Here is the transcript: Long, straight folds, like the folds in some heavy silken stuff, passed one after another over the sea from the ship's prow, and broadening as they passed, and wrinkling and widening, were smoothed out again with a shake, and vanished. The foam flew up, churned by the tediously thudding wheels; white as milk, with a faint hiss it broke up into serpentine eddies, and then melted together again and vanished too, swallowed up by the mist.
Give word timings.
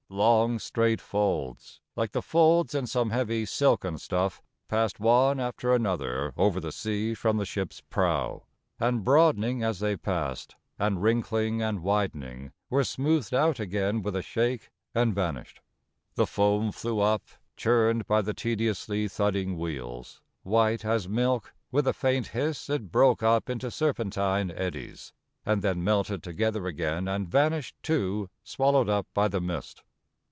Long, 0.13 0.59
straight 0.59 0.99
folds, 0.99 1.79
like 1.95 2.11
the 2.11 2.21
folds 2.21 2.75
in 2.75 2.85
some 2.85 3.11
heavy 3.11 3.45
silken 3.45 3.97
stuff, 3.97 4.41
passed 4.67 4.99
one 4.99 5.39
after 5.39 5.73
another 5.73 6.33
over 6.35 6.59
the 6.59 6.73
sea 6.73 7.13
from 7.13 7.37
the 7.37 7.45
ship's 7.45 7.79
prow, 7.79 8.43
and 8.77 9.05
broadening 9.05 9.63
as 9.63 9.79
they 9.79 9.95
passed, 9.95 10.57
and 10.77 11.01
wrinkling 11.01 11.61
and 11.61 11.79
widening, 11.81 12.51
were 12.69 12.83
smoothed 12.83 13.33
out 13.33 13.57
again 13.61 14.01
with 14.01 14.13
a 14.13 14.21
shake, 14.21 14.69
and 14.93 15.15
vanished. 15.15 15.61
The 16.15 16.27
foam 16.27 16.73
flew 16.73 16.99
up, 16.99 17.23
churned 17.55 18.05
by 18.05 18.21
the 18.21 18.33
tediously 18.33 19.07
thudding 19.07 19.57
wheels; 19.57 20.19
white 20.43 20.83
as 20.83 21.07
milk, 21.07 21.53
with 21.71 21.87
a 21.87 21.93
faint 21.93 22.27
hiss 22.27 22.69
it 22.69 22.91
broke 22.91 23.23
up 23.23 23.49
into 23.49 23.71
serpentine 23.71 24.51
eddies, 24.51 25.13
and 25.45 25.61
then 25.61 25.81
melted 25.85 26.21
together 26.21 26.67
again 26.67 27.07
and 27.07 27.29
vanished 27.29 27.77
too, 27.81 28.29
swallowed 28.43 28.89
up 28.89 29.07
by 29.13 29.29
the 29.29 29.39
mist. 29.39 29.83